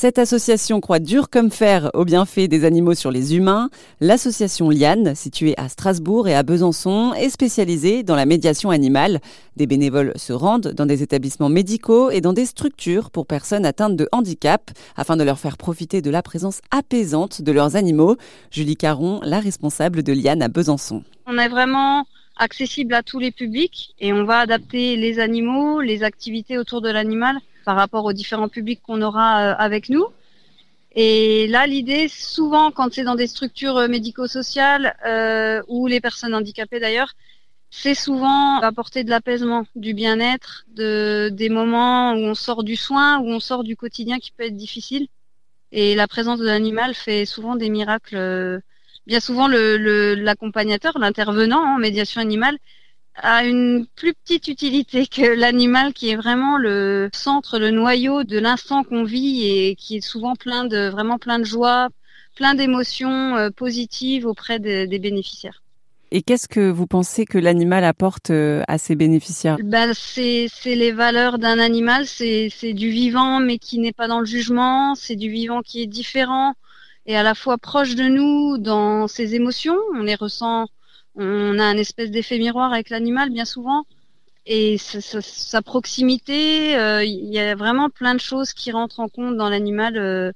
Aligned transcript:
Cette 0.00 0.20
association 0.20 0.80
croit 0.80 1.00
dur 1.00 1.28
comme 1.28 1.50
fer 1.50 1.90
aux 1.92 2.04
bienfaits 2.04 2.46
des 2.48 2.64
animaux 2.64 2.94
sur 2.94 3.10
les 3.10 3.34
humains. 3.34 3.68
L'association 4.00 4.70
Liane, 4.70 5.16
située 5.16 5.54
à 5.56 5.68
Strasbourg 5.68 6.28
et 6.28 6.36
à 6.36 6.44
Besançon, 6.44 7.14
est 7.14 7.30
spécialisée 7.30 8.04
dans 8.04 8.14
la 8.14 8.24
médiation 8.24 8.70
animale. 8.70 9.18
Des 9.56 9.66
bénévoles 9.66 10.12
se 10.14 10.32
rendent 10.32 10.68
dans 10.68 10.86
des 10.86 11.02
établissements 11.02 11.48
médicaux 11.48 12.12
et 12.12 12.20
dans 12.20 12.32
des 12.32 12.46
structures 12.46 13.10
pour 13.10 13.26
personnes 13.26 13.66
atteintes 13.66 13.96
de 13.96 14.08
handicap 14.12 14.70
afin 14.94 15.16
de 15.16 15.24
leur 15.24 15.40
faire 15.40 15.56
profiter 15.56 16.00
de 16.00 16.10
la 16.10 16.22
présence 16.22 16.60
apaisante 16.70 17.42
de 17.42 17.50
leurs 17.50 17.74
animaux. 17.74 18.16
Julie 18.52 18.76
Caron, 18.76 19.18
la 19.24 19.40
responsable 19.40 20.04
de 20.04 20.12
Liane 20.12 20.42
à 20.42 20.48
Besançon. 20.48 21.02
On 21.26 21.36
est 21.38 21.48
vraiment 21.48 22.06
accessible 22.36 22.94
à 22.94 23.02
tous 23.02 23.18
les 23.18 23.32
publics 23.32 23.96
et 23.98 24.12
on 24.12 24.22
va 24.22 24.38
adapter 24.38 24.94
les 24.94 25.18
animaux, 25.18 25.80
les 25.80 26.04
activités 26.04 26.56
autour 26.56 26.82
de 26.82 26.88
l'animal 26.88 27.38
par 27.68 27.76
rapport 27.76 28.06
aux 28.06 28.14
différents 28.14 28.48
publics 28.48 28.80
qu'on 28.80 29.02
aura 29.02 29.28
euh, 29.42 29.54
avec 29.58 29.90
nous. 29.90 30.06
Et 30.92 31.46
là, 31.48 31.66
l'idée, 31.66 32.08
souvent, 32.08 32.70
quand 32.70 32.94
c'est 32.94 33.04
dans 33.04 33.14
des 33.14 33.26
structures 33.26 33.76
euh, 33.76 33.88
médico-sociales 33.88 34.96
euh, 35.06 35.60
ou 35.68 35.86
les 35.86 36.00
personnes 36.00 36.34
handicapées 36.34 36.80
d'ailleurs, 36.80 37.12
c'est 37.68 37.94
souvent 37.94 38.58
apporter 38.60 39.04
de 39.04 39.10
l'apaisement, 39.10 39.66
du 39.76 39.92
bien-être, 39.92 40.64
de, 40.68 41.28
des 41.30 41.50
moments 41.50 42.14
où 42.14 42.20
on 42.20 42.34
sort 42.34 42.64
du 42.64 42.74
soin, 42.74 43.18
où 43.18 43.26
on 43.28 43.38
sort 43.38 43.64
du 43.64 43.76
quotidien 43.76 44.18
qui 44.18 44.32
peut 44.32 44.44
être 44.44 44.56
difficile. 44.56 45.06
Et 45.70 45.94
la 45.94 46.08
présence 46.08 46.38
de 46.38 46.46
l'animal 46.46 46.94
fait 46.94 47.26
souvent 47.26 47.54
des 47.54 47.68
miracles. 47.68 48.62
Bien 49.06 49.20
souvent, 49.20 49.46
l'accompagnateur, 49.46 50.98
l'intervenant 50.98 51.62
en 51.74 51.76
médiation 51.76 52.22
animale, 52.22 52.56
a 53.22 53.44
une 53.44 53.86
plus 53.96 54.14
petite 54.14 54.48
utilité 54.48 55.06
que 55.06 55.22
l'animal 55.22 55.92
qui 55.92 56.10
est 56.10 56.16
vraiment 56.16 56.56
le 56.56 57.10
centre, 57.12 57.58
le 57.58 57.70
noyau 57.70 58.24
de 58.24 58.38
l'instant 58.38 58.84
qu'on 58.84 59.04
vit 59.04 59.46
et 59.48 59.74
qui 59.76 59.96
est 59.96 60.00
souvent 60.00 60.34
plein 60.34 60.64
de 60.64 60.88
vraiment 60.88 61.18
plein 61.18 61.38
de 61.38 61.44
joie, 61.44 61.88
plein 62.36 62.54
d'émotions 62.54 63.36
euh, 63.36 63.50
positives 63.50 64.26
auprès 64.26 64.58
des 64.58 64.98
bénéficiaires. 64.98 65.62
Et 66.10 66.22
qu'est-ce 66.22 66.48
que 66.48 66.70
vous 66.70 66.86
pensez 66.86 67.26
que 67.26 67.36
l'animal 67.36 67.84
apporte 67.84 68.30
euh, 68.30 68.62
à 68.66 68.78
ses 68.78 68.94
bénéficiaires? 68.94 69.58
Ben, 69.62 69.92
c'est, 69.92 70.46
c'est 70.50 70.74
les 70.74 70.92
valeurs 70.92 71.38
d'un 71.38 71.58
animal, 71.58 72.06
c'est, 72.06 72.48
c'est 72.50 72.72
du 72.72 72.88
vivant 72.88 73.40
mais 73.40 73.58
qui 73.58 73.78
n'est 73.78 73.92
pas 73.92 74.08
dans 74.08 74.20
le 74.20 74.26
jugement, 74.26 74.94
c'est 74.94 75.16
du 75.16 75.28
vivant 75.28 75.60
qui 75.60 75.82
est 75.82 75.86
différent 75.86 76.54
et 77.04 77.16
à 77.16 77.22
la 77.22 77.34
fois 77.34 77.58
proche 77.58 77.94
de 77.94 78.04
nous 78.04 78.58
dans 78.58 79.06
ses 79.06 79.34
émotions, 79.34 79.76
on 79.94 80.02
les 80.02 80.14
ressent 80.14 80.66
on 81.14 81.58
a 81.58 81.64
un 81.64 81.76
espèce 81.76 82.10
d'effet 82.10 82.38
miroir 82.38 82.72
avec 82.72 82.90
l'animal 82.90 83.30
bien 83.30 83.44
souvent. 83.44 83.84
Et 84.50 84.78
sa, 84.78 85.60
proximité, 85.60 86.74
euh, 86.74 87.04
il 87.04 87.30
y 87.30 87.38
a 87.38 87.54
vraiment 87.54 87.90
plein 87.90 88.14
de 88.14 88.20
choses 88.20 88.54
qui 88.54 88.72
rentrent 88.72 88.98
en 88.98 89.08
compte 89.08 89.36
dans 89.36 89.50
l'animal 89.50 89.98
euh, 89.98 90.32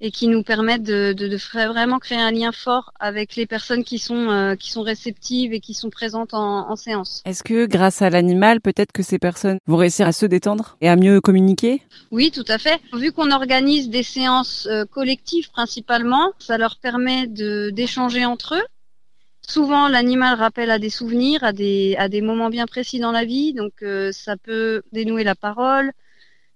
et 0.00 0.10
qui 0.10 0.28
nous 0.28 0.42
permettent 0.42 0.82
de, 0.82 1.36
vraiment 1.68 1.98
créer 1.98 2.18
un 2.18 2.30
lien 2.30 2.52
fort 2.52 2.90
avec 2.98 3.36
les 3.36 3.44
personnes 3.44 3.84
qui 3.84 3.98
sont 3.98 4.30
euh, 4.30 4.54
qui 4.54 4.70
sont 4.70 4.80
réceptives 4.80 5.52
et 5.52 5.60
qui 5.60 5.74
sont 5.74 5.90
présentes 5.90 6.32
en, 6.32 6.70
en 6.70 6.76
séance. 6.76 7.20
Est-ce 7.26 7.42
que 7.42 7.66
grâce 7.66 8.00
à 8.00 8.08
l'animal, 8.08 8.62
peut-être 8.62 8.92
que 8.92 9.02
ces 9.02 9.18
personnes 9.18 9.58
vont 9.66 9.76
réussir 9.76 10.06
à 10.06 10.12
se 10.12 10.24
détendre 10.24 10.78
et 10.80 10.88
à 10.88 10.96
mieux 10.96 11.20
communiquer? 11.20 11.82
Oui, 12.10 12.30
tout 12.30 12.46
à 12.48 12.56
fait. 12.56 12.80
Vu 12.94 13.12
qu'on 13.12 13.30
organise 13.30 13.90
des 13.90 14.04
séances 14.04 14.66
collectives 14.90 15.50
principalement, 15.50 16.32
ça 16.38 16.56
leur 16.56 16.78
permet 16.78 17.26
de 17.26 17.68
d'échanger 17.68 18.24
entre 18.24 18.54
eux 18.54 18.64
Souvent, 19.50 19.88
l'animal 19.88 20.38
rappelle 20.38 20.70
à 20.70 20.78
des 20.78 20.90
souvenirs, 20.90 21.42
à 21.42 21.52
des, 21.52 21.96
à 21.98 22.08
des 22.08 22.20
moments 22.20 22.50
bien 22.50 22.66
précis 22.66 23.00
dans 23.00 23.10
la 23.10 23.24
vie, 23.24 23.52
donc 23.52 23.72
euh, 23.82 24.12
ça 24.12 24.36
peut 24.36 24.82
dénouer 24.92 25.24
la 25.24 25.34
parole. 25.34 25.90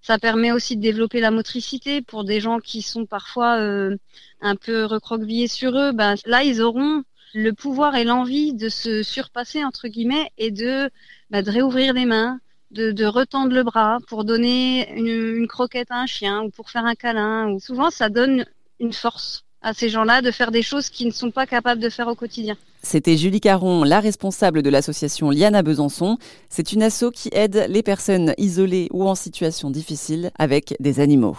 Ça 0.00 0.20
permet 0.20 0.52
aussi 0.52 0.76
de 0.76 0.82
développer 0.82 1.18
la 1.18 1.32
motricité 1.32 2.02
pour 2.02 2.22
des 2.22 2.38
gens 2.38 2.60
qui 2.60 2.82
sont 2.82 3.04
parfois 3.04 3.58
euh, 3.58 3.96
un 4.40 4.54
peu 4.54 4.84
recroquevillés 4.84 5.48
sur 5.48 5.76
eux. 5.76 5.90
Ben, 5.90 6.14
là, 6.24 6.44
ils 6.44 6.62
auront 6.62 7.02
le 7.34 7.52
pouvoir 7.52 7.96
et 7.96 8.04
l'envie 8.04 8.54
de 8.54 8.68
se 8.68 9.02
surpasser 9.02 9.64
entre 9.64 9.88
guillemets 9.88 10.30
et 10.38 10.52
de, 10.52 10.88
ben, 11.30 11.42
de 11.42 11.50
réouvrir 11.50 11.94
les 11.94 12.04
mains, 12.04 12.38
de, 12.70 12.92
de, 12.92 13.06
retendre 13.06 13.52
le 13.52 13.64
bras 13.64 13.98
pour 14.06 14.24
donner 14.24 14.88
une, 14.92 15.08
une, 15.08 15.48
croquette 15.48 15.90
à 15.90 15.96
un 15.96 16.06
chien 16.06 16.42
ou 16.42 16.50
pour 16.50 16.70
faire 16.70 16.84
un 16.84 16.94
câlin. 16.94 17.48
Ou 17.48 17.58
souvent, 17.58 17.90
ça 17.90 18.08
donne 18.08 18.46
une 18.78 18.92
force 18.92 19.44
à 19.64 19.72
ces 19.72 19.88
gens-là 19.88 20.22
de 20.22 20.30
faire 20.30 20.50
des 20.50 20.62
choses 20.62 20.90
qu'ils 20.90 21.08
ne 21.08 21.12
sont 21.12 21.30
pas 21.30 21.46
capables 21.46 21.80
de 21.80 21.88
faire 21.88 22.06
au 22.06 22.14
quotidien. 22.14 22.56
C'était 22.82 23.16
Julie 23.16 23.40
Caron, 23.40 23.82
la 23.82 23.98
responsable 23.98 24.62
de 24.62 24.70
l'association 24.70 25.30
Liana 25.30 25.62
Besançon. 25.62 26.18
C'est 26.50 26.72
une 26.72 26.82
asso 26.82 27.10
qui 27.12 27.30
aide 27.32 27.66
les 27.68 27.82
personnes 27.82 28.34
isolées 28.36 28.88
ou 28.92 29.08
en 29.08 29.14
situation 29.14 29.70
difficile 29.70 30.30
avec 30.38 30.76
des 30.80 31.00
animaux. 31.00 31.36